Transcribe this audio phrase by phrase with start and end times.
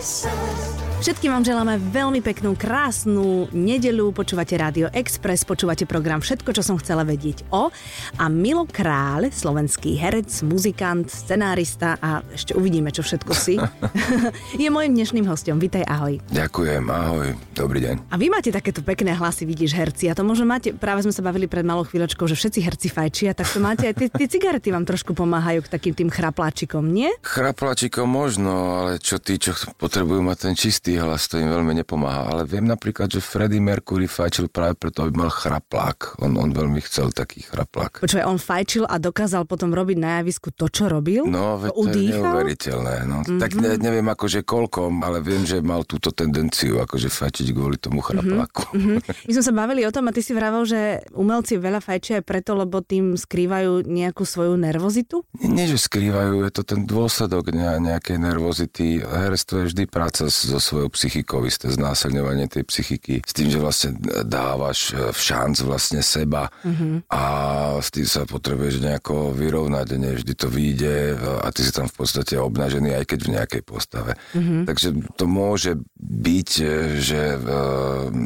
[0.00, 0.79] voices.
[1.00, 4.12] Všetkým vám želáme veľmi peknú, krásnu nedelu.
[4.12, 7.72] Počúvate Rádio Express, počúvate program Všetko, čo som chcela vedieť o.
[8.20, 13.56] A Milo Kráľ, slovenský herec, muzikant, scenárista a ešte uvidíme, čo všetko si,
[14.60, 15.56] je môjim dnešným hostom.
[15.56, 16.20] Vítaj, ahoj.
[16.36, 18.12] Ďakujem, ahoj, dobrý deň.
[18.12, 20.12] A vy máte takéto pekné hlasy, vidíš, herci.
[20.12, 23.32] A to možno máte, práve sme sa bavili pred malou chvíľočkou, že všetci herci fajčia,
[23.32, 27.08] tak to máte aj tie, tie cigarety vám trošku pomáhajú k takým tým chrapláčikom, nie?
[27.24, 32.32] Chraplačikom možno, ale čo tí, čo potrebujú mať ten čistý hlas, to im veľmi nepomáha.
[32.32, 36.18] Ale viem napríklad, že Freddie Mercury fajčil práve preto, aby mal chraplák.
[36.24, 38.02] On, on veľmi chcel taký chraplák.
[38.02, 41.28] Počúvaj, on fajčil a dokázal potom robiť na javisku to, čo robil?
[41.28, 42.94] No, veď to je neuveriteľné.
[43.04, 43.18] No.
[43.22, 43.40] Mm-hmm.
[43.42, 48.00] Tak ne, neviem akože koľko, ale viem, že mal túto tendenciu akože fajčiť kvôli tomu
[48.00, 48.72] chrapláku.
[48.72, 49.28] Mm-hmm.
[49.28, 52.24] My sme sa bavili o tom a ty si vravel, že umelci veľa fajčia aj
[52.24, 55.26] preto, lebo tým skrývajú nejakú svoju nervozitu?
[55.44, 59.02] Nie, že skrývajú, je to ten dôsledok ne- nejakej nervozity.
[59.02, 64.00] Herectvo je vždy práca so svojou psychikou, isté znásilňovanie tej psychiky, s tým, že vlastne
[64.24, 67.12] dávaš e, v šanc vlastne seba mm-hmm.
[67.12, 67.22] a
[67.84, 72.00] s tým sa potrebuješ nejako vyrovnať, nie vždy to vyjde a ty si tam v
[72.00, 74.16] podstate obnažený, aj keď v nejakej postave.
[74.32, 74.62] Mm-hmm.
[74.64, 74.88] Takže
[75.20, 77.38] to môže byť, e, že e,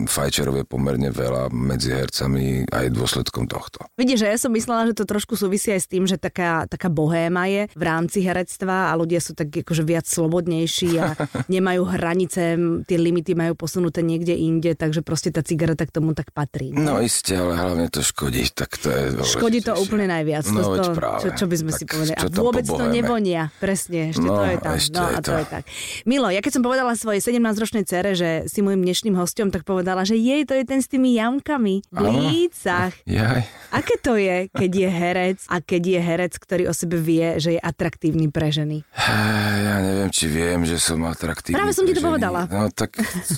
[0.06, 3.82] fajčerov je pomerne veľa medzi hercami aj dôsledkom tohto.
[3.98, 6.86] Vidíš, že ja som myslela, že to trošku súvisí aj s tým, že taká, taká
[6.86, 11.18] bohéma je v rámci herectva a ľudia sú tak akože viac slobodnejší a
[11.54, 12.43] nemajú hranice,
[12.82, 16.70] tie limity majú posunuté niekde inde, takže proste tá cigareta k tomu tak patrí.
[16.70, 19.82] No isté, ale hlavne to škodí, tak to je Škodí to dôležitejšie.
[19.82, 20.44] úplne najviac.
[20.46, 21.20] No, to, práve.
[21.20, 22.16] čo, čo by sme Tak si povedali.
[22.16, 23.42] A vôbec to nevonia.
[23.56, 24.72] Presne, ešte No, to je tam.
[24.74, 25.34] ešte No a to to.
[25.34, 25.64] je tak.
[26.04, 30.02] Milo, ja keď som povedala svojej 17-ročnej cere, že si môjim dnešným hostom, tak povedala,
[30.02, 32.92] že jej, to je ten s tými jamkami v lícach.
[33.04, 33.42] Jaj.
[33.70, 37.54] Aké to je, keď je herec a keď je herec, ktorý o sebe vie, že
[37.54, 38.82] je atraktívny pre ženy?
[38.94, 41.56] Ja neviem, či viem, že som atraktívny.
[41.56, 42.06] Práve som ti to ženy.
[42.34, 42.50] Povedala.
[42.50, 42.90] No tak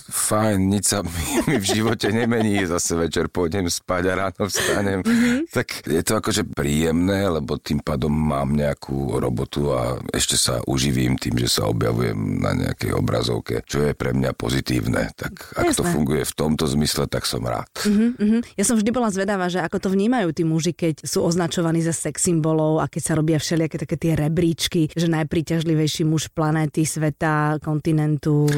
[0.09, 1.13] fajn, nič sa mi,
[1.49, 2.65] mi v živote nemení.
[2.65, 5.01] Zase večer pôjdem spať a ráno vstanem.
[5.05, 5.13] Mhm.
[5.17, 5.39] Mm-hmm.
[5.53, 11.17] Tak je to akože príjemné, lebo tým pádom mám nejakú robotu a ešte sa uživím
[11.17, 15.13] tým, že sa objavujem na nejakej obrazovke, čo je pre mňa pozitívne.
[15.17, 15.93] Tak ak to Jasné.
[15.93, 17.69] funguje v tomto zmysle, tak som rád.
[17.87, 18.45] Mhm.
[18.55, 21.93] Ja som vždy bola zvedavá, že ako to vnímajú tí muži, keď sú označovaní za
[21.93, 27.59] sex symbolov a keď sa robia všelijaké také tie rebríčky, že najpríťažlivejší muž planéty, sveta,
[27.63, 28.55] kontinentu, e,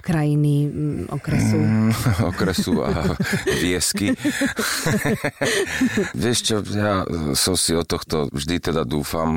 [0.00, 1.58] krajiny, mm, okresu.
[1.58, 1.90] Mm,
[2.32, 2.90] okresu a
[3.60, 4.14] viesky.
[6.24, 7.04] Vieš čo, ja
[7.34, 9.30] som si od tohto vždy teda dúfam,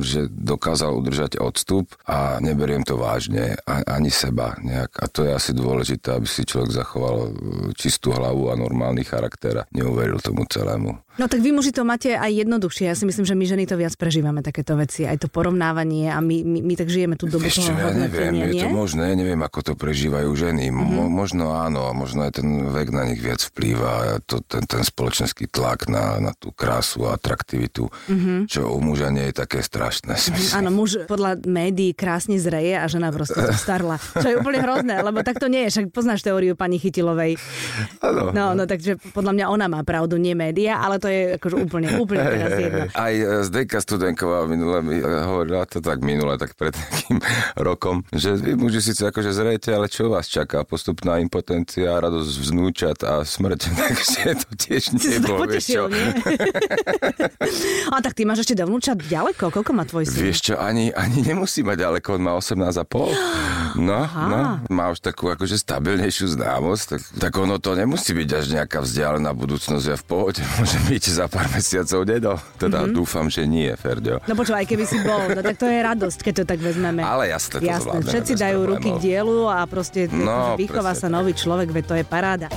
[0.00, 4.96] že dokázal udržať odstup a neberiem to vážne, a- ani seba nejak.
[5.00, 7.30] A to je asi dôležité, aby si človek zachoval e,
[7.74, 10.98] čistú hlavu a normálny charakter a neuveril tomu celému.
[11.20, 12.88] No tak vy muži to máte aj jednoduchšie.
[12.88, 15.04] Ja si myslím, že my ženy to viac prežívame takéto veci.
[15.04, 18.40] Aj to porovnávanie a my, my, my tak žijeme tú dobu čo, toho ja neviem,
[18.40, 18.62] je nie?
[18.64, 20.72] to možné, neviem, ako to prežívajú ženy.
[20.72, 20.96] Mm-hmm.
[20.96, 24.80] Mo- možno áno, a možno aj ten vek na nich viac vplýva, to, ten, ten
[24.80, 28.48] spoločenský tlak na, na tú krásu a atraktivitu, mm-hmm.
[28.48, 30.16] čo u muža nie je také strašné.
[30.16, 30.56] myslím.
[30.56, 34.00] Áno, muž podľa médií krásne zreje a žena proste starla.
[34.16, 35.76] Čo je úplne hrozné, lebo tak to nie je.
[35.76, 37.36] Však poznáš teóriu pani Chytilovej.
[38.00, 38.32] Áno.
[38.32, 41.88] No, no, takže podľa mňa ona má pravdu, nie média, ale to je akože úplne,
[42.02, 42.84] úplne teraz jedno.
[42.94, 47.18] Aj e, Zdenka Studenková minule mi e, hovorila to tak minule, tak pred takým
[47.58, 50.62] rokom, že vy muži síce akože zrejete, ale čo vás čaká?
[50.62, 53.60] Postupná impotencia, radosť vznúčat a smrť.
[53.80, 55.82] Takže to tiež Si sa tak nebo, vieš čo.
[55.90, 56.06] nie?
[57.90, 59.50] a tak ty máš ešte do vnúčat ďaleko?
[59.50, 60.18] Koľko má tvoj syn?
[60.30, 63.12] Vieš čo, ani, ani nemusí mať ďaleko, on má 18,5.
[63.70, 68.44] No, no, má už takú akože stabilnejšiu známosť, tak, tak ono to nemusí byť až
[68.58, 72.34] nejaká vzdialená budúcnosť a v pohode môže byť za pár mesiacov dedo.
[72.58, 72.96] Teda mm-hmm.
[72.98, 74.18] dúfam, že nie, Ferdio.
[74.26, 77.06] No počúvaj, keby si bol, no tak to je radosť, keď to tak vezmeme.
[77.06, 78.74] Ale jasne, to Jasné, zvládneme všetci dajú problémov.
[78.82, 82.48] ruky k dielu a proste No, vychová presne sa nový človek, veď to je paráda.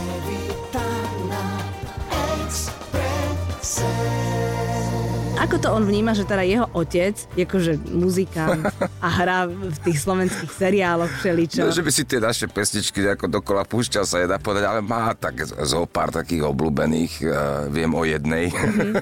[5.44, 8.64] Ako to on vníma, že teda jeho otec je akože muzikant
[9.04, 11.68] a hrá v tých slovenských seriáloch všeličo?
[11.68, 15.12] No, že by si tie naše pesničky nejako dokola púšťal sa jedná povedať, ale má
[15.12, 17.32] tak zo pár takých obľúbených, uh,
[17.68, 18.56] viem o jednej,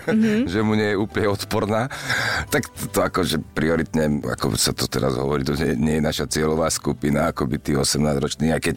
[0.09, 1.93] Mhm, že mu nie je úplne odporná.
[2.49, 6.25] Tak to, to akože prioritne, ako sa to teraz hovorí, to nie, nie je naša
[6.25, 8.75] cieľová skupina, ako by tí 18-roční, aj keď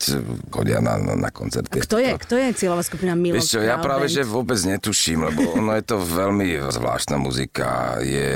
[0.53, 1.81] chodia na, na, na koncerty.
[1.81, 4.17] Kto je, kto je cieľová skupina Milo Vieš čo, ja práve, Band?
[4.21, 8.27] že vôbec netuším, lebo ono je to veľmi zvláštna muzika muzika je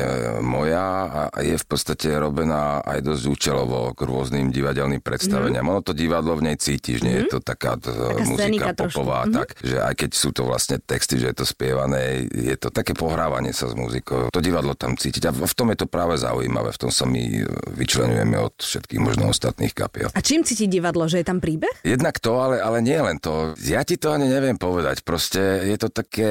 [0.40, 5.66] moja a je v podstate robená aj dosť účelovo k rôznym divadelným predstaveniam.
[5.66, 5.70] Mm.
[5.74, 7.18] Ono to divadlo v nej cítiš, nie mm.
[7.18, 9.32] je to taká, to, taká muzika popová, mm.
[9.34, 12.94] tak, že aj keď sú to vlastne texty, že je to spievané, je to také
[12.94, 14.30] pohrávanie sa s muzikou.
[14.30, 17.42] To divadlo tam cítiť a v tom je to práve zaujímavé, v tom sa my
[17.74, 20.14] vyčlenujeme od všetkých možno ostatných kapiel.
[20.14, 21.82] A čím cíti divadlo, že je tam príbeh?
[21.82, 23.58] Jednak to, ale, ale nie len to.
[23.66, 25.02] Ja ti to ani neviem povedať.
[25.02, 26.30] Proste je to také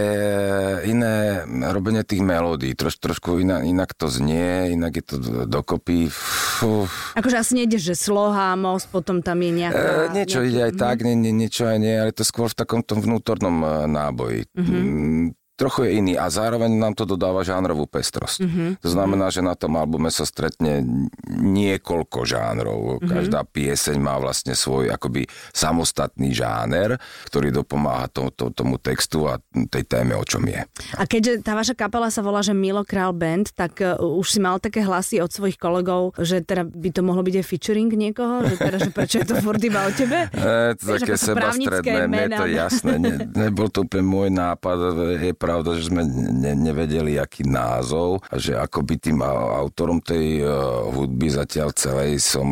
[0.88, 2.77] iné robenie tých melódií.
[2.78, 5.16] Troš, trošku inak, inak to znie, inak je to
[5.50, 6.14] dokopy.
[6.14, 6.86] Fú.
[7.18, 10.14] Akože asi nejdeš, že sloha, most, potom tam je nejaká...
[10.14, 10.50] E, niečo nejaký...
[10.54, 13.66] ide aj tak, nie, nie, niečo aj nie, ale to skôr v takom tom vnútornom
[13.66, 14.42] e, náboji.
[14.54, 18.46] Mm-hmm trochu je iný a zároveň nám to dodáva žánrovú pestrosť.
[18.46, 18.70] Mm-hmm.
[18.86, 20.86] To znamená, že na tom albume sa stretne
[21.34, 23.02] niekoľko žánrov.
[23.02, 23.10] Mm-hmm.
[23.10, 29.42] Každá pieseň má vlastne svoj akoby samostatný žáner, ktorý dopomáha to, to, tomu textu a
[29.74, 30.62] tej téme, o čom je.
[30.94, 34.40] A keďže tá vaša kapela sa volá, že Milo Král Band, tak uh, už si
[34.40, 38.46] mal také hlasy od svojich kolegov, že teda by to mohlo byť aj featuring niekoho?
[38.46, 40.20] Že teda, že prečo je to furt iba o tebe?
[40.38, 42.96] E, to také sebastredné, mne to jasné.
[43.02, 44.78] Ne, nebol to úplne môj nápad,
[45.20, 50.92] je pravda, že sme ne, nevedeli, aký názov a že akoby tým autorom tej uh,
[50.92, 52.48] hudby zatiaľ celej som,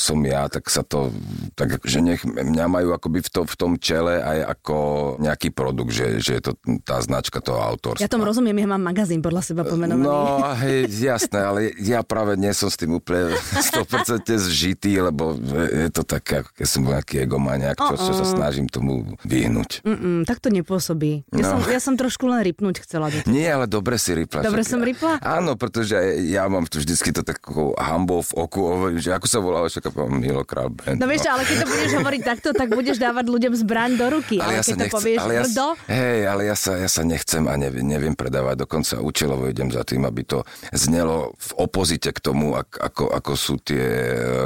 [0.00, 1.12] som ja, tak sa to,
[1.52, 4.76] tak že nech mňa majú akoby v, to, v tom čele aj ako
[5.20, 6.52] nejaký produkt, že, že je to
[6.88, 8.00] tá značka toho autorstva.
[8.00, 10.08] Ja tomu rozumiem, ja mám magazín podľa seba pomenovaný.
[10.08, 15.36] No, hej, jasné, ale ja práve nie som s tým úplne 100% zžitý, lebo
[15.68, 19.84] je to také, ako keď som nejaký egomaniak, čo, čo sa snažím tomu vyhnúť.
[19.84, 21.28] Mm-mm, tak to nepôsobí.
[21.34, 21.48] Ja, no.
[21.58, 23.10] som, ja som trošku len rypnúť chcela.
[23.10, 24.44] Do Nie, ale dobre si rypla.
[24.44, 25.20] Dobre som rypla?
[25.20, 25.96] Áno, pretože
[26.28, 28.60] ja mám tu vždycky to takú hambou v oku,
[28.98, 30.98] že ako sa volá však Milo Král Band.
[30.98, 34.06] No, no vieš, ale keď to budeš hovoriť takto, tak budeš dávať ľuďom zbraň do
[34.12, 34.36] ruky.
[34.38, 35.66] Ale, ale ja keď to nechce, povieš ale ja, tvrdo...
[35.88, 39.82] Hej, ale ja sa, ja sa nechcem a neviem, neviem predávať, dokonca účelovo idem za
[39.82, 43.86] tým, aby to znelo v opozite k tomu, ako, ako sú tie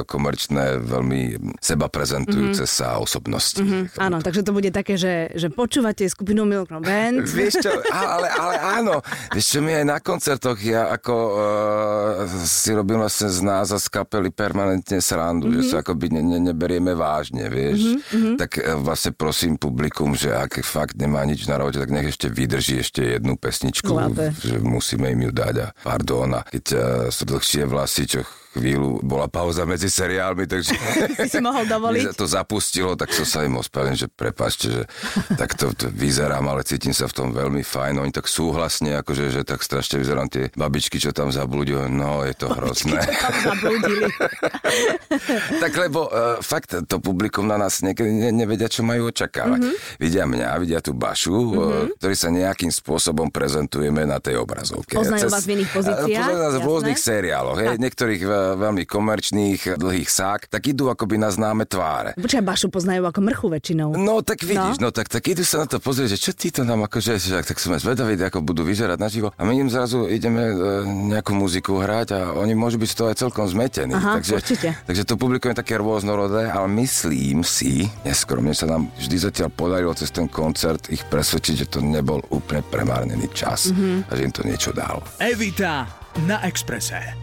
[0.06, 1.20] komerčné, veľmi
[1.58, 2.78] seba prezentujúce mm-hmm.
[2.78, 3.62] sa osobnosti.
[3.62, 3.98] Mm-hmm.
[3.98, 7.26] Áno, takže to bude také, že, že počúvate skupinu Milo Král Band.
[7.26, 8.94] Vieš čo, ale, ale áno,
[9.34, 11.42] vieš čo, mi aj na koncertoch ja ako uh,
[12.46, 15.64] si robím vlastne z nás a z kapely permanentne srandu, mm-hmm.
[15.64, 17.98] že sa akoby ne, ne, neberieme vážne, vieš.
[17.98, 18.34] Mm-hmm.
[18.36, 22.28] Tak uh, vlastne prosím publikum, že ak fakt nemá nič na robote, tak nech ešte
[22.28, 24.36] vydrží ešte jednu pesničku, Zlaté.
[24.38, 26.36] že musíme im ju dať a pardon.
[26.36, 28.20] A keď uh, sú dlhšie vlasy, čo
[28.52, 30.76] chvíľu bola pauza medzi seriálmi, takže
[31.24, 32.12] si si mohol dovoliť.
[32.20, 34.82] to zapustilo, tak som sa im ospravedlnil, že prepačte, že
[35.40, 38.04] tak to, to, vyzerám, ale cítim sa v tom veľmi fajn.
[38.04, 41.88] Oni tak súhlasne, akože, že tak strašne vyzerám tie babičky, čo tam zablúdili.
[41.88, 43.00] No, je to hrozné.
[45.62, 49.64] tak lebo uh, fakt to publikum na nás niekedy ne, nevedia, čo majú očakávať.
[49.64, 49.96] Mm-hmm.
[49.96, 51.56] Vidia mňa, vidia tú bašu, mm-hmm.
[51.56, 55.00] uh, ktorý sa nejakým spôsobom prezentujeme na tej obrazovke.
[55.00, 56.08] Poznajú Cez, vás v iných pozíciách?
[56.08, 57.56] Poznajú nás v rôznych seriáloch.
[57.56, 58.22] Hej, niektorých
[58.58, 62.14] veľmi komerčných, dlhých sák, tak idú akoby na známe tváre.
[62.18, 63.88] Počkaj, Bašu poznajú ako mrchu väčšinou.
[63.96, 66.66] No tak vidíš, no, no tak, tak idú sa na to pozrieť, že čo títo
[66.66, 69.28] nám akože, že, tak sme zvedaví, ako budú vyzerať na živo.
[69.34, 70.54] A my im zrazu ideme e,
[71.14, 73.94] nejakú muziku hrať a oni môžu byť z toho aj celkom zmetení.
[73.94, 74.68] Aha, takže, určite.
[74.84, 79.50] takže to publikum je také rôznorodé, ale myslím si, neskôr mne sa nám vždy zatiaľ
[79.54, 84.08] podarilo cez ten koncert ich presvedčiť, že to nebol úplne premárnený čas mm-hmm.
[84.08, 85.04] a že im to niečo dalo.
[85.22, 85.86] Evita
[86.26, 87.21] na Exprese.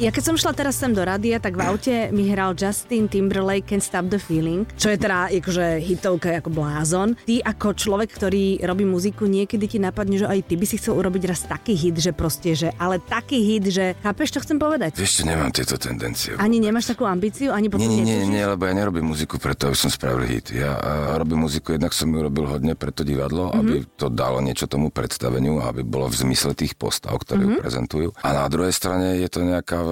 [0.00, 3.68] Ja keď som šla teraz sem do rádia, tak v aute mi hral Justin Timberlake
[3.68, 7.20] Can't Stop the Feeling, čo je teda akože hitovka ako blázon.
[7.28, 10.96] Ty ako človek, ktorý robí muziku, niekedy ti napadne, že aj ty by si chcel
[10.96, 14.96] urobiť raz taký hit, že proste, že ale taký hit, že chápeš, čo chcem povedať?
[14.96, 16.32] Vieš, nemám tieto tendencie.
[16.40, 19.68] Ani nemáš takú ambíciu, ani potom nie, nie, nie, nie, lebo ja nerobím muziku preto,
[19.68, 20.48] aby som spravil hit.
[20.48, 23.60] Ja uh, robím muziku, jednak som ju robil hodne pre to divadlo, mm-hmm.
[23.60, 27.60] aby to dalo niečo tomu predstaveniu, aby bolo v zmysle tých postav, ktoré mm-hmm.
[27.60, 28.08] prezentujú.
[28.24, 29.89] A na druhej strane je to nejaká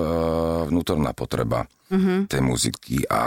[0.68, 2.30] vnútorná potreba uh-huh.
[2.30, 3.22] tej muziky a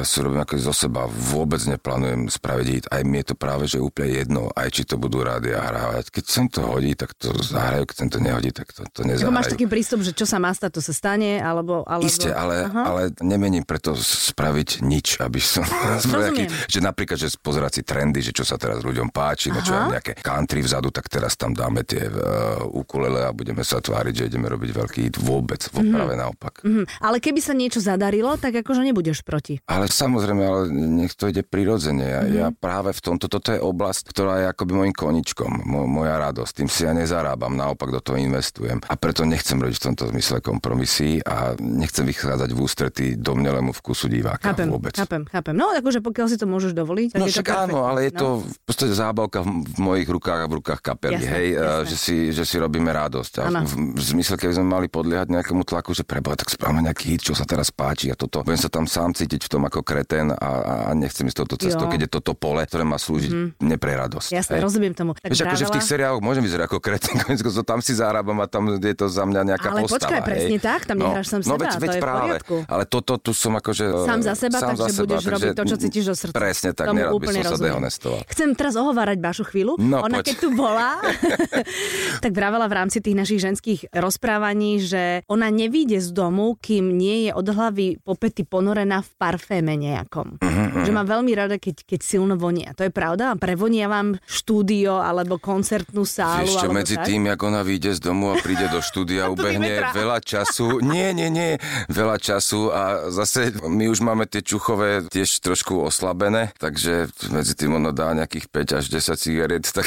[0.00, 1.04] ja si robím ako zo seba.
[1.06, 2.86] Vôbec neplánujem spraviť hit.
[2.88, 6.08] Aj mi je to práve, že úplne jedno, aj či to budú rádi a hrávať.
[6.14, 9.34] Keď sa to hodí, tak to zahrajú, keď sa to nehodí, tak to, to nezahrajú.
[9.34, 11.84] Máš taký prístup, že čo sa má stať, to sa stane, alebo...
[11.84, 12.08] alebo...
[12.08, 15.66] Isté, ale, ale nemením preto spraviť nič, aby som...
[16.30, 19.74] nejaký, že napríklad, že pozerať si trendy, že čo sa teraz ľuďom páči, no čo
[19.74, 24.28] nejaké country vzadu, tak teraz tam dáme tie uh, ukulele a budeme sa tváriť, že
[24.30, 25.16] ideme robiť veľký hit.
[25.20, 25.92] Vôbec, mm-hmm.
[25.92, 26.54] práve naopak.
[26.62, 26.84] Mm-hmm.
[27.02, 29.64] Ale keby keby sa niečo zadarilo, tak akože nebudeš proti.
[29.64, 32.04] Ale samozrejme, ale nech to ide prirodzene.
[32.04, 32.28] Ja, Mhm.
[32.28, 32.36] mm-hmm.
[32.36, 36.52] ja práve v tomto, toto je oblasť, ktorá je akoby môjim koničkom, mo, moja radosť.
[36.54, 38.76] Tým si ja nezarábam, naopak do toho investujem.
[38.84, 44.06] A preto nechcem robiť v tomto zmysle kompromisy a nechcem vychádzať v ústretí domnelému vkusu
[44.06, 44.92] diváka Chápem, vôbec.
[44.92, 45.56] chápem, chápem.
[45.56, 48.00] No, akože pokiaľ si to môžeš dovoliť, tak No je to však áno, perfektné, ale
[48.02, 48.18] je no.
[48.18, 51.88] to v podstate zábavka v, mojich rukách a v rukách kapely, Jasné, hej, a jasné.
[51.88, 53.32] že si, že si robíme radosť.
[53.38, 53.58] A Áno.
[53.64, 57.22] v, v zmysle, keby sme mali podliehať nejakému tlaku, že preboha, tak správame nejaký hit,
[57.30, 58.42] čo sa teraz páči a toto.
[58.42, 61.86] Budem sa tam sám cítiť v tom ako kretén a, a nechcem ísť touto cestou,
[61.86, 61.90] Jo.
[61.94, 63.62] keď je toto pole, ktoré má slúžiť mm-hmm.
[63.62, 64.34] mne pre radosť.
[64.34, 64.62] Jasné, hej.
[64.66, 65.14] rozumiem tomu.
[65.14, 68.34] Tak Vieš, akože v tých seriáloch môžem vyzerať ako kretén, konec koncov tam si zarábam
[68.42, 70.10] a tam je to za mňa nejaká Ale postava.
[70.10, 70.66] počkaj, presne hej.
[70.66, 72.20] tak, tam nehráš sám no, seba, veď, to je v práve.
[72.26, 72.56] poriadku.
[72.66, 73.84] Ale toto tu som akože...
[74.10, 76.34] Sám za seba, sám takže budeš robiť to, čo cítiš do srdca.
[76.34, 78.20] Presne tak, nerad by som sa dehonestoval.
[78.26, 79.78] Chcem teraz ohovárať Bašu chvíľu.
[79.78, 80.98] No, Ona keď tu bola,
[82.24, 87.19] tak vravela v rámci tých našich ženských rozprávaní, že ona nevíde z domu, kým nie
[87.26, 90.40] je od hlavy po pety ponorená v parféme nejakom.
[90.40, 92.72] Mhm, Že má veľmi rada, keď, keď silno vonia.
[92.78, 93.36] To je pravda?
[93.36, 96.48] Prevonia vám štúdio alebo koncertnú sálu?
[96.48, 97.06] Alebo medzi tak?
[97.06, 100.80] tým, ako ona vyjde z domu a príde do štúdia, ubehne veľa času.
[100.80, 106.52] Nie, nie, nie, veľa času a zase my už máme tie čuchové tiež trošku oslabené,
[106.56, 109.86] takže medzi tým ono dá nejakých 5 až 10 cigariet, tak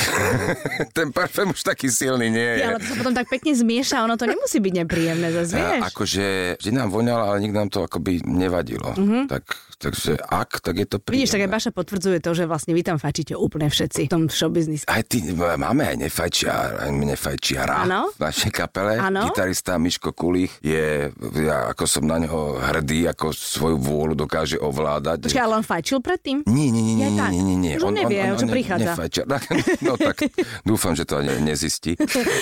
[0.97, 2.61] ten parfém už taký silný nie je.
[2.61, 5.81] Ja, ale to sa potom tak pekne zmieša, ono to nemusí byť nepríjemné, zase vieš.
[5.83, 6.25] A, akože
[6.59, 8.93] vždy nám voňalo, ale nikto nám to akoby nevadilo.
[8.93, 9.27] Mm-hmm.
[9.27, 9.43] Tak,
[9.83, 11.27] takže ak, tak je to príjemné.
[11.27, 14.23] Vidíš, tak aj Baša potvrdzuje to, že vlastne vy tam fačíte úplne všetci v tom
[14.31, 14.87] showbiznise.
[14.87, 18.15] Aj ty, máme aj nefajčiar, aj nefajčiara Áno.
[18.15, 18.95] v našej kapele.
[18.95, 19.27] Áno.
[19.27, 21.11] Gitarista Miško Kulich je,
[21.43, 25.27] ja ako som na neho hrdý, ako svoju vôľu dokáže ovládať.
[25.27, 26.47] Počkaj, ale on fajčil predtým?
[26.47, 27.29] Nie, nie, nie, nie, tak.
[27.35, 27.73] nie, nie, nie.
[27.75, 28.95] Už on nevie, čo prichádza.
[28.95, 29.23] Nefajčia.
[29.83, 30.31] No tak
[30.63, 31.97] dúfam, že to ne, nezistí.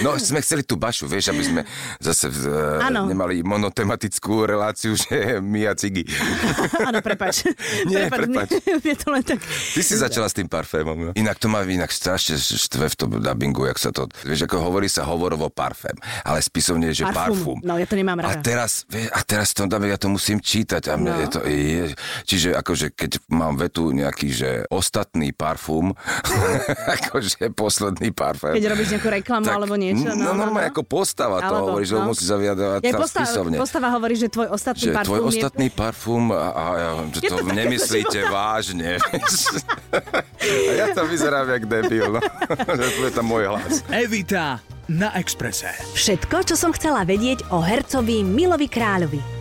[0.05, 1.61] No sme chceli tú bašu, vieš, aby sme
[1.97, 6.05] zase uh, nemali monotematickú reláciu, že my a Cigy.
[6.85, 6.99] Áno,
[7.33, 7.87] prepač.
[7.87, 8.49] Nie, prepač.
[8.49, 8.83] prepač.
[8.89, 9.39] Je to len tak...
[9.71, 10.97] Ty si začala s tým parfémom.
[10.97, 11.11] No.
[11.13, 14.05] Inak to má inak strašne štve v tom dubbingu, jak sa to...
[14.21, 17.59] Vieš, ako hovorí sa hovorovo parfém, ale spisovne je, že parfum.
[17.61, 18.41] No, ja to nemám A rada.
[18.41, 21.17] teraz, vie, a teraz v tom dubbingu ja to musím čítať a mne No.
[21.17, 21.39] je to...
[21.43, 21.83] Je,
[22.23, 25.91] čiže akože keď mám vetu nejaký, že ostatný parfum,
[26.97, 28.53] akože posledný parfém.
[28.53, 30.07] Keď robíš nejakú reklamu alebo niečo.
[30.07, 30.73] No, No, no, normálne no.
[30.73, 32.05] ako postava to Alebo, hovorí, že no.
[32.05, 33.55] musí zaviadovať Ja, postava, spisovne.
[33.57, 35.27] postava hovorí, že tvoj ostatný Že parfum tvoj je...
[35.31, 38.33] ostatný parfum a, a, a Je to, to nemyslíte života.
[38.33, 38.97] vážne.
[40.69, 42.21] a ja to vyzerám jak debil, no.
[43.01, 43.85] To je tam môj hlas.
[43.91, 45.71] Evita na Exprese.
[45.93, 49.40] Všetko, čo som chcela vedieť o hercovi Milovi Kráľovi.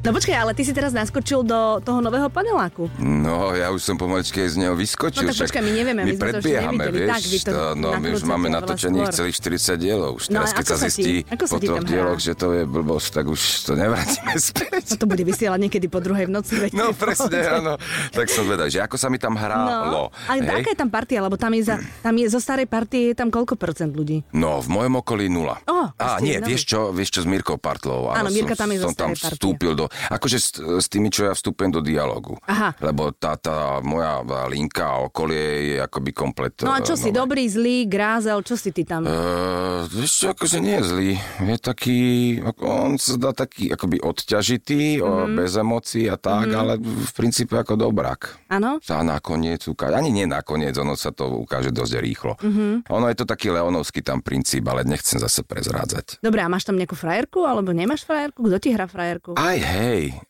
[0.00, 2.88] No počkaj, ale ty si teraz naskočil do toho nového paneláku.
[2.96, 5.20] No, ja už som pomaličke z neho vyskočil.
[5.20, 6.96] No tak počkaj, my nevieme, my to ešte predbiehame, nevideli.
[6.96, 9.18] vieš, Tak, vy to to, no, my už máme natočených skôr.
[9.20, 10.10] celých 40 dielov.
[10.16, 12.62] Už No teraz, a keď sa ti- zistí po troch tam dieloch, že to je
[12.64, 14.84] blbosť, tak už to nevrátime späť.
[14.96, 16.54] To bude vysielať niekedy po druhej v noci.
[16.72, 17.76] No to presne, áno.
[18.10, 20.02] Tak som vedel, že ako sa mi tam No, hrálo.
[20.24, 20.64] ale hej?
[20.64, 21.20] aká je tam partia?
[21.20, 24.24] Lebo tam je, za, tam je zo starej partie je tam koľko percent ľudí?
[24.32, 25.60] No, v mojom okolí nula.
[25.92, 28.08] Á, ste nie, vieš čo, vieš čo s Mirkou Partlovou.
[28.10, 29.36] Áno, Mirka tam je zo som tam starej partie.
[29.36, 32.38] vstúpil do, akože s, s tými, čo ja vstúpim do dialogu.
[32.46, 32.74] Aha.
[32.80, 36.54] Lebo tá, tá moja linka a okolie je akoby komplet.
[36.62, 37.18] No a čo eh, si, nové.
[37.20, 39.04] dobrý, zlý, grázel, čo si ty tam?
[39.04, 41.10] Uh, vieš čo, akože nie je zlý.
[41.40, 42.00] Je taký,
[42.42, 45.04] ako on sa dá taký akoby odťažitý, Mhm.
[45.04, 45.36] mm-hmm.
[45.36, 46.60] bez emócií a tak, mm-hmm.
[46.60, 48.50] ale v princípe ako dobrák.
[48.50, 48.78] Áno?
[48.84, 52.32] Sa nakoniec ukáže, ani nie nakoniec, ono sa to ukáže dosť rýchlo.
[52.38, 52.48] Mhm.
[52.50, 52.72] Mm-hmm.
[52.92, 56.20] Ono je to taký leonovský tam princíp, ale nechcem zase prezrádzať.
[56.20, 58.44] Dobre, a máš tam nejakú frajerku, alebo nemáš frajerku?
[58.44, 59.32] Kto ti hrá frajerku?
[59.34, 59.79] Aj hej,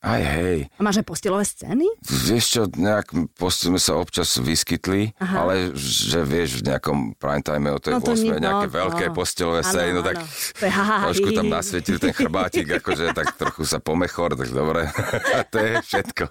[0.00, 0.58] aj hej.
[0.78, 1.86] A máš aj postelové scény?
[2.06, 3.12] Vieš čo, nejak
[3.50, 5.36] sme sa občas vyskytli, Aha.
[5.42, 8.74] ale že vieš, v nejakom prime time o tej No to 8 ni- nejaké no,
[8.78, 9.14] veľké no.
[9.14, 10.22] postelové scény, no tak
[11.10, 14.86] trošku tam nasvietil ten chrbátik, akože tak trochu sa pomechor, tak dobre.
[15.34, 16.24] A to je všetko.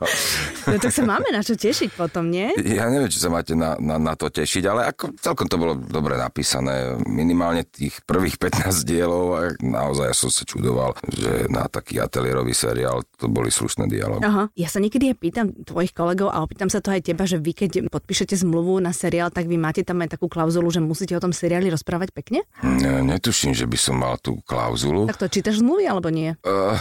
[0.72, 2.54] No tak sa máme na čo tešiť potom, nie?
[2.64, 5.74] Ja neviem, či sa máte na, na, na to tešiť, ale ako celkom to bolo
[5.76, 6.96] dobre napísané.
[7.04, 13.04] Minimálne tých prvých 15 dielov a naozaj som sa čudoval, že na taký ateliérový seriál
[13.20, 14.24] to boli slušné dialógy.
[14.24, 14.48] Aha.
[14.56, 17.52] Ja sa niekedy aj pýtam tvojich kolegov a opýtam sa to aj teba, že vy
[17.52, 21.22] keď podpíšete zmluvu na seriál, tak vy máte tam aj takú klauzulu, že musíte o
[21.22, 22.48] tom seriáli rozprávať pekne?
[22.64, 25.12] Ne, netuším, že by som mal tú klauzulu.
[25.12, 26.32] Tak to čítaš zmluvy alebo nie?
[26.48, 26.80] Uh,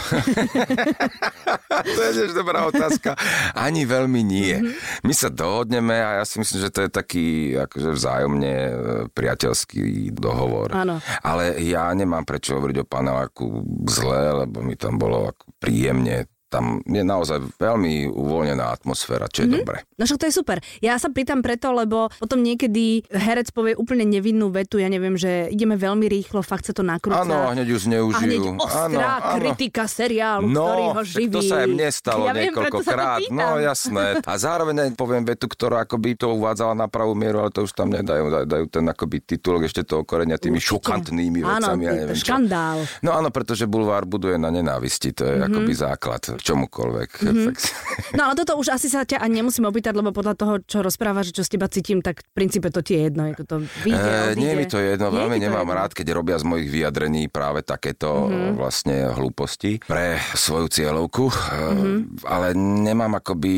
[1.95, 3.19] to je tiež dobrá otázka.
[3.51, 4.55] Ani veľmi nie.
[4.55, 5.03] Mm-hmm.
[5.03, 7.25] My sa dohodneme a ja si myslím, že to je taký
[7.59, 8.71] akože vzájomne e,
[9.11, 10.71] priateľský dohovor.
[10.71, 11.03] Áno.
[11.25, 13.45] Ale ja nemám prečo hovoriť o paneláku
[13.89, 19.61] zle, lebo mi tam bolo príjemne tam je naozaj veľmi uvoľnená atmosféra, čo je mm-hmm.
[19.61, 19.77] dobré.
[19.95, 20.57] No však to je super.
[20.81, 25.47] Ja sa pýtam preto, lebo potom niekedy herec povie úplne nevinnú vetu, ja neviem, že
[25.53, 27.21] ideme veľmi rýchlo, fakt sa to nakrúca.
[27.21, 28.17] Áno, hneď už zneužijú.
[28.17, 31.35] A hneď ostrá áno, kritika seriálu, no, ktorý ho živí.
[31.37, 33.19] to sa aj mne stalo ja niekoľkokrát.
[33.29, 34.05] No jasné.
[34.25, 37.93] A zároveň poviem vetu, ktorá akoby to uvádzala na pravú mieru, ale to už tam
[37.93, 38.31] nedajú.
[38.49, 40.81] Dajú ten akoby titulok ešte toho korenia tými Určite.
[40.81, 41.85] šokantnými vecami.
[41.85, 42.77] Áno, ja neviem, škandál.
[42.83, 43.05] Čo.
[43.05, 45.13] No áno, pretože bulvár buduje na nenávisti.
[45.13, 45.49] To je mm-hmm.
[45.53, 47.09] akoby základ čomukoľvek.
[47.23, 47.45] Mm-hmm.
[47.49, 47.55] Tak...
[48.17, 51.29] No ale toto už asi sa ťa ani nemusím opýtať, lebo podľa toho, čo rozprávaš,
[51.29, 53.29] čo z teba cítim, tak v princípe to ti je jedno.
[53.29, 53.55] Je to, to
[53.85, 55.77] vyjde, e, nie mi to jedno, nie veľmi nemám jedno.
[55.77, 58.57] rád, keď robia z mojich vyjadrení práve takéto mm-hmm.
[58.57, 62.25] vlastne hlúposti pre svoju cieľovku, mm-hmm.
[62.25, 63.53] ale nemám akoby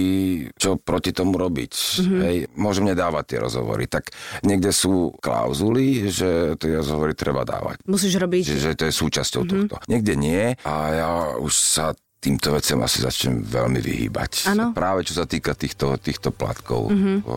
[0.57, 1.71] čo proti tomu robiť.
[1.73, 2.19] Mm-hmm.
[2.21, 3.85] Hej, môžem nedávať tie rozhovory.
[3.87, 4.11] Tak
[4.43, 7.81] niekde sú klauzuly, že tie rozhovory treba dávať.
[7.87, 8.43] Musíš robiť.
[8.45, 9.67] Že, že to je súčasťou mm-hmm.
[9.69, 9.75] tohto.
[9.87, 11.09] Niekde nie a ja
[11.39, 11.85] už sa
[12.21, 14.45] týmto veciam asi začnem veľmi vyhýbať.
[14.53, 14.77] Ano.
[14.77, 17.17] Práve čo sa týka týchto, týchto platkov, mm-hmm.
[17.25, 17.35] o,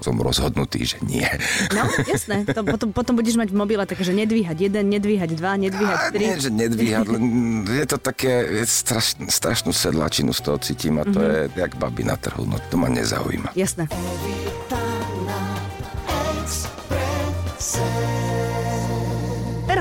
[0.00, 1.28] som rozhodnutý, že nie.
[1.76, 2.48] No, jasné.
[2.48, 6.24] To potom, potom budeš mať v mobile také, že nedvíhať jeden, nedvíhať dva, nedvíhať tri.
[6.24, 7.24] Nie, že nedvíhať, len
[7.68, 11.52] je to také, je straš, strašnú sedlačinu z toho cítim a to mm-hmm.
[11.52, 13.52] je jak babi na trhu, no to ma nezaujíma.
[13.52, 13.92] Jasné.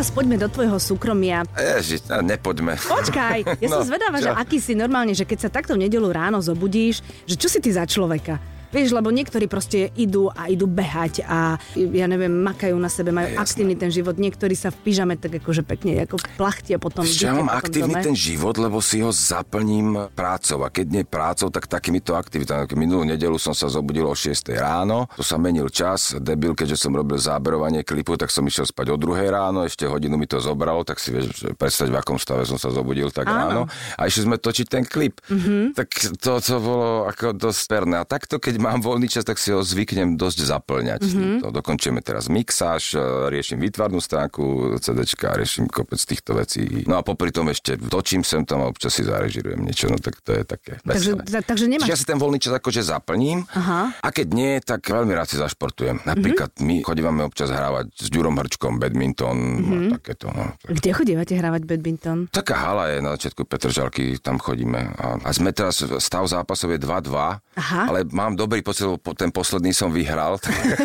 [0.04, 1.48] Teraz poďme do tvojho súkromia.
[1.56, 2.76] Ježiš, nepoďme.
[2.76, 4.28] Počkaj, ja no, som zvedáva, čo?
[4.28, 7.64] že aký si normálne, že keď sa takto v nedelu ráno zobudíš, že čo si
[7.64, 8.36] ty za človeka?
[8.74, 13.30] Vieš, lebo niektorí proste idú a idú behať a ja neviem, makajú na sebe, majú
[13.30, 13.46] Jasné.
[13.46, 14.18] aktívny ten život.
[14.18, 17.06] Niektorí sa v pyžame tak akože pekne ako plachtia potom.
[17.06, 18.02] Ja mám aktívny dome.
[18.02, 22.66] ten život, lebo si ho zaplním prácou a keď nie prácou, tak takýmito aktivitami.
[22.74, 26.98] Minulú nedelu som sa zobudil o 6 ráno, to sa menil čas, debil, keďže som
[26.98, 30.82] robil záberovanie klipu, tak som išiel spať o 2 ráno, ešte hodinu mi to zobralo,
[30.82, 33.38] tak si vieš predstaviť, v akom stave som sa zobudil tak Áno.
[33.38, 33.62] ráno.
[34.02, 35.22] A išli sme točiť ten klip.
[35.30, 35.78] Mm-hmm.
[35.78, 35.88] Tak
[36.18, 38.02] to, to bolo ako dosť perné.
[38.02, 41.02] A takto, keď mám voľný čas, tak si ho zvyknem dosť zaplňať.
[41.04, 41.36] Mm-hmm.
[41.44, 46.88] To dokončíme teraz mixáž, e, riešim výtvarnú stránku CDčka, riešim kopec týchto vecí.
[46.88, 50.24] No a popri tom ešte točím sem tam a občas si zarežirujem niečo, no tak
[50.24, 51.86] to je také takže, ta, takže nemáš...
[51.90, 53.92] Čiže ja si ten voľný čas akože zaplním Aha.
[54.00, 56.08] a keď nie, tak veľmi rád si zašportujem.
[56.08, 56.68] Napríklad mm-hmm.
[56.68, 59.90] my chodívame občas hrávať s Ďurom Hrčkom badminton mm-hmm.
[59.92, 60.32] a takéto.
[60.32, 60.80] No, tak...
[60.80, 62.32] Kde chodívate hrávať badminton?
[62.32, 64.96] Taká hala je na začiatku Petržalky, tam chodíme.
[64.96, 69.72] A, a sme teraz, stav zápasov je 2-2, ale mám dobrý pocit, po ten posledný
[69.72, 70.42] som vyhral.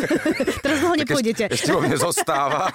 [0.65, 1.49] Teraz ho nepôjdete.
[1.49, 2.69] Ešte, ešte vo mne zostáva.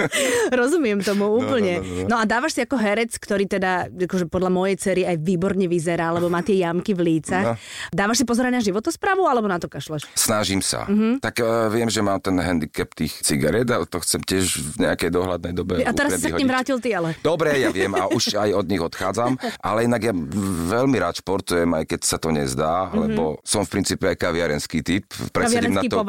[0.60, 1.80] Rozumiem tomu úplne.
[1.80, 2.08] No, no, no, no.
[2.12, 6.12] no a dávaš si ako herec, ktorý teda akože podľa mojej cery aj výborne vyzerá,
[6.12, 7.44] lebo má tie jamky v lícach.
[7.44, 7.54] No.
[7.88, 10.04] Dávaš si pozerať na životosprávu alebo na to kašleš?
[10.12, 10.84] Snažím sa.
[10.84, 11.24] Mm-hmm.
[11.24, 15.08] Tak uh, viem, že mám ten handicap tých cigariet, ale to chcem tiež v nejakej
[15.08, 15.80] dohľadnej dobe.
[15.88, 17.16] A teraz sa k ním vrátil ty ale.
[17.24, 20.12] Dobre, ja viem a už aj od nich odchádzam, ale inak ja
[20.68, 23.00] veľmi rád športujem, aj keď sa to nezdá, mm-hmm.
[23.08, 25.08] lebo som v princípe aj kaviarenský typ.
[25.34, 26.00] Presedím na to,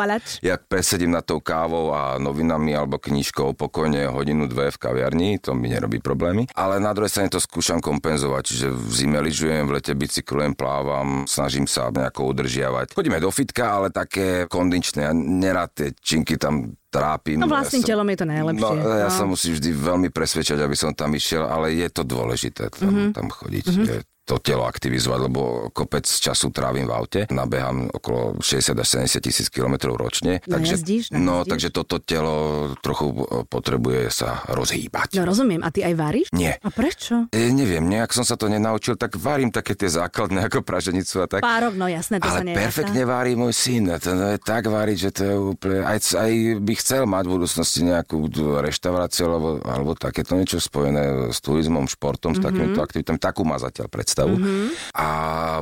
[0.42, 5.54] ja presedím na tou kávou a novinami alebo knižkou pokojne hodinu, dve v kaviarni, to
[5.54, 6.50] mi nerobí problémy.
[6.56, 11.26] Ale na druhej strane to skúšam kompenzovať, čiže v zime lyžujem, v lete bicyklujem, plávam,
[11.30, 12.94] snažím sa nejako udržiavať.
[12.96, 15.10] Chodíme do fitka, ale také kondičné.
[15.10, 17.38] Ja nerad tie činky tam trápim.
[17.38, 18.62] No vlastným ja som, telom je to najlepšie.
[18.82, 19.14] No, ja no.
[19.14, 23.12] sa musím vždy veľmi presvedčať, aby som tam išiel, ale je to dôležité tam, mm-hmm.
[23.14, 23.66] tam chodiť.
[23.70, 23.86] Mm-hmm.
[23.86, 23.98] Je
[24.30, 25.42] to telo aktivizovať, lebo
[25.74, 27.22] kopec času trávim v aute.
[27.34, 30.46] Nabehám okolo 60 až 70 tisíc kilometrov ročne.
[30.46, 31.50] No, takže, jazdíš, no, jazdíš.
[31.50, 32.38] takže toto telo
[32.86, 33.16] trochu e,
[33.50, 35.18] potrebuje sa rozhýbať.
[35.18, 35.66] No rozumiem.
[35.66, 36.28] A ty aj varíš?
[36.30, 36.62] Nie.
[36.62, 37.26] A prečo?
[37.34, 41.28] E, neviem, nejak som sa to nenaučil, tak varím také tie základné ako praženicu a
[41.28, 41.42] tak.
[41.42, 42.62] Párok, no jasné, to Ale sa neráta.
[42.70, 43.90] perfektne varí môj syn.
[43.98, 45.82] To je tak variť, že to je úplne...
[45.82, 48.30] Aj, aj by chcel mať v budúcnosti nejakú
[48.62, 52.44] reštauráciu alebo, alebo takéto niečo spojené s turizmom, športom, mm-hmm.
[52.44, 53.18] s takýmito aktivitami.
[53.18, 54.19] Takú má zatiaľ predstavu.
[54.28, 55.08] Mm-hmm a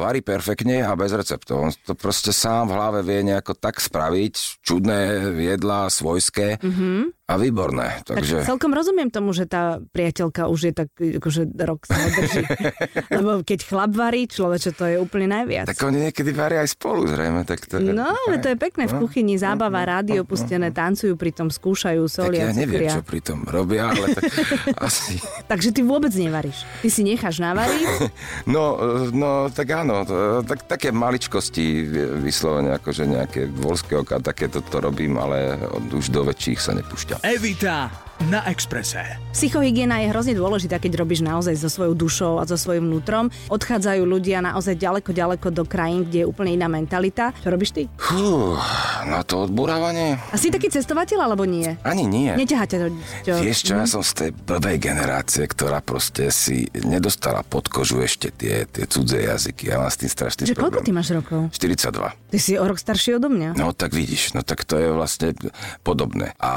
[0.01, 1.69] varí perfektne a bez receptov.
[1.69, 6.57] On to proste sám v hlave vie nejako tak spraviť, čudné jedlá, svojské.
[6.57, 8.07] Mm-hmm a výborné.
[8.07, 8.39] Takže...
[8.39, 12.47] Tak celkom rozumiem tomu, že tá priateľka už je tak, akože rok sa drží.
[13.19, 15.67] Lebo keď chlap varí, človeče, to je úplne najviac.
[15.67, 17.43] Tak oni niekedy varia aj spolu, zrejme.
[17.43, 17.91] Tak to je...
[17.91, 18.99] No, ale to je pekné v no.
[19.03, 23.91] kuchyni, zábava, rádio pustené, tancujú, pritom skúšajú, solia, Tak ja neviem, čo pri tom robia,
[23.91, 24.31] ale tak
[24.87, 25.19] asi...
[25.51, 26.63] Takže ty vôbec nevaríš.
[26.79, 28.07] Ty si necháš navariť?
[28.55, 28.79] no,
[29.11, 30.07] no, tak áno,
[30.47, 31.91] tak, také maličkosti
[32.23, 35.59] vyslovene, akože nejaké dvorské oka, také to robím, ale
[35.91, 37.16] už do väčších sa nepúšťam.
[37.23, 39.21] Evita na Exprese.
[39.29, 43.29] Psychohygiena je hrozne dôležitá, keď robíš naozaj so svojou dušou a so svojím vnútrom.
[43.53, 47.29] Odchádzajú ľudia naozaj ďaleko, ďaleko do krajín, kde je úplne iná mentalita.
[47.45, 47.85] Čo robíš ty?
[48.01, 48.57] Fú,
[49.05, 50.17] na to odburávanie?
[50.33, 51.77] A si taký cestovateľ alebo nie?
[51.85, 52.33] Ani nie.
[52.33, 52.87] Neťahá ťa to?
[53.21, 53.33] Čo?
[53.45, 58.33] Vieš čo, ja som z tej blbej generácie, ktorá proste si nedostala pod kožu ešte
[58.33, 59.69] tie, tie cudzie jazyky.
[59.69, 61.53] Ja mám s tým strašný Že koľko ty máš rokov?
[61.53, 62.33] 42.
[62.33, 63.53] Ty si o rok starší odo mňa.
[63.53, 65.37] No tak vidíš, no tak to je vlastne
[65.85, 66.33] podobné.
[66.41, 66.51] A...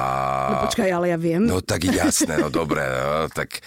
[0.50, 1.49] No počkaj, ale ja viem.
[1.50, 3.58] No tak jasné, no dobre, no, tak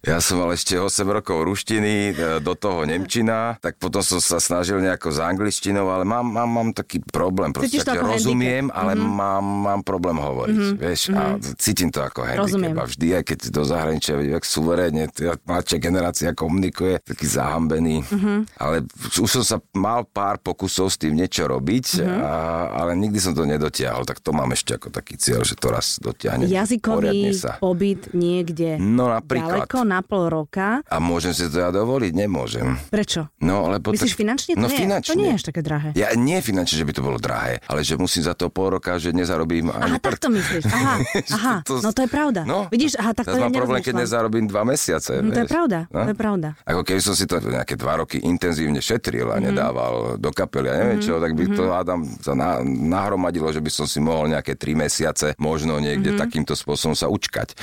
[0.00, 4.38] ja som mal ešte 8 rokov ruštiny, e, do toho Nemčina, tak potom som sa
[4.38, 8.78] snažil nejako s angličtinou, ale mám, mám, mám taký problém, proste, ako rozumiem, handicap.
[8.78, 10.74] ale mám, mám problém hovoriť, Mhm.
[10.76, 11.22] vieš, a
[11.56, 12.72] cítim to ako Rozumiem.
[12.72, 12.78] handicap.
[12.78, 15.04] A vždy, aj keď do zahraničia, jak suverénne,
[15.42, 18.54] mladšia generácia komunikuje, taký zahambený, Mhm.
[18.56, 22.18] ale už som sa mal pár pokusov s tým niečo robiť, Mhm.
[22.20, 22.32] a,
[22.76, 25.98] ale nikdy som to nedotiahol, tak to mám ešte ako taký cieľ, že to raz
[25.98, 26.46] dotiahnem.
[26.46, 27.52] Jazykový poriadne sa.
[27.56, 29.64] pobyt niekde No napríklad.
[29.64, 30.80] ďaleko na pol roka.
[30.84, 32.12] A môžem si to ja dovoliť?
[32.12, 32.76] Nemôžem.
[32.88, 33.28] Prečo?
[33.38, 34.20] No, lebo Myslíš tak...
[34.20, 34.52] finančne?
[34.52, 35.10] To No nie, finančne.
[35.10, 35.88] To nie je až také drahé.
[35.94, 38.94] Ja nie finančne, že by to bolo drahé, ale že musím za to pol roka,
[38.94, 40.64] že nezarobím ani Aha, tak to myslíš.
[40.78, 40.94] Aha,
[41.30, 41.54] aha.
[41.64, 42.40] No to je pravda.
[42.68, 45.18] Vidíš, aha, tak to ja problém, keď nezarobím dva mesiace.
[45.18, 46.04] No to je pravda, No?
[46.04, 46.48] to je pravda.
[46.62, 49.32] Ako keby som si to nejaké dva roky intenzívne šetril Mhm.
[49.32, 53.58] a nedával do kapely a neviem čo, tak by to hádam sa na, nahromadilo, že
[53.58, 56.18] by som si mohol nejaké tri mesiace možno niekde Mhm.
[56.18, 57.54] takýmto spôsobom sa učkať.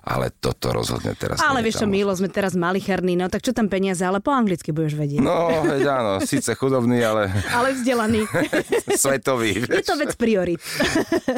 [0.00, 1.86] Ale toto rozhodne teraz Ale vieš čo.
[1.86, 5.18] Milo, sme teraz malicherní, no tak čo tam peniaze, ale po anglicky budeš vedieť.
[5.18, 8.22] No, veď áno, síce chudobný, ale Ale vzdelaný.
[8.96, 9.58] svetový.
[9.60, 10.62] je to vec priorit.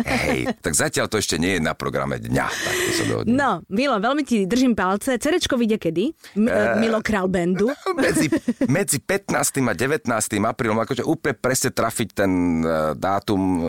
[0.05, 2.47] Hej, tak zatiaľ to ešte nie je na programe dňa.
[2.47, 3.33] Tak to sa dohodne.
[3.33, 5.16] No, Milo, veľmi ti držím palce.
[5.16, 6.05] Cerečko vyjde kedy?
[6.37, 6.79] M- Eh.
[6.79, 7.69] Milo Král Bandu.
[7.97, 8.27] medzi,
[8.64, 9.29] medzi 15.
[9.62, 10.09] a 19.
[10.40, 13.69] aprílom, akože úplne presne trafiť ten uh, dátum uh,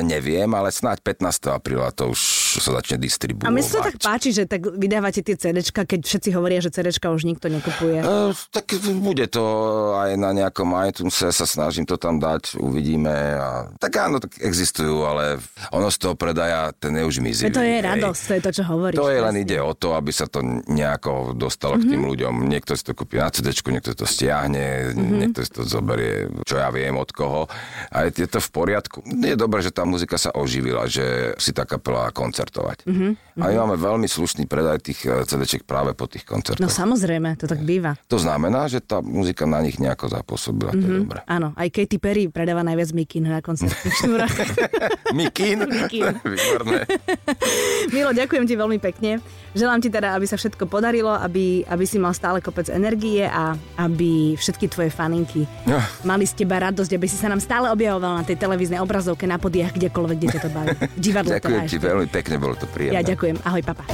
[0.00, 1.22] neviem, ale snáď 15.
[1.52, 2.20] apríla to už
[2.58, 3.21] sa začne distribuovať.
[3.44, 7.10] A mne sa tak páči, že tak vydávate tie CDčka, keď všetci hovoria, že CDčka
[7.10, 8.02] už nikto nekupuje.
[8.02, 9.42] Uh, tak bude to
[9.94, 13.12] aj na nejakom iTunes, sa snažím to tam dať, uvidíme.
[13.38, 13.48] A...
[13.78, 15.38] Tak áno, tak existujú, ale
[15.70, 17.54] ono z toho predaja, ten je už mizivý.
[17.54, 17.84] To je hej.
[17.84, 18.98] radosť, to je to, čo hovoríš.
[18.98, 21.82] To je len ide o to, aby sa to nejako dostalo Mhm.
[21.82, 22.34] k tým ľuďom.
[22.48, 25.14] Niekto si to kúpi na CD, niekto to stiahne, Mhm.
[25.18, 27.46] niekto si to zoberie, čo ja viem od koho.
[27.92, 28.98] A je to v poriadku.
[29.04, 32.84] Je dobré, že tá muzika sa oživila, že si tá kapela koncertovať.
[33.12, 36.68] Mhm, A my máme veľmi slušný predaj tých CD pre po tých No koncertoch.
[36.68, 37.96] samozrejme, to tak býva.
[38.06, 40.70] To znamená, že tá muzika na nich nejako zapôsobila.
[40.70, 41.20] To je dobré.
[41.24, 44.32] Áno, aj Katy Perry predáva najviac mikín na koncertných šnúrach.
[45.12, 45.64] Mikín?
[45.64, 46.12] Mikín.
[46.24, 46.84] Výborné.
[47.88, 49.20] Milo, ďakujem ti veľmi pekne.
[49.52, 53.52] Želám ti teda, aby sa všetko podarilo, aby, aby si mal stále kopec energie a
[53.78, 55.76] aby všetky tvoje faninky No.
[56.02, 59.36] mali z teba radosť, aby si sa nám stále objavoval na tej televíznej obrazovke, na
[59.36, 60.68] podiach, kdekoľvek, kde ťa to baví.
[60.74, 62.96] V divadle Ďakujem ti veľmi pekne, bolo to príjemné.
[62.96, 63.36] Ja ďakujem.
[63.42, 63.84] Ahoj, papa.